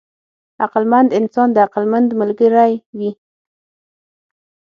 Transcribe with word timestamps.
عقلمند 0.63 1.09
انسان 1.19 1.47
د 1.53 1.57
عقلمند 1.65 2.09
ملګری 2.21 2.73
وي. 2.97 3.11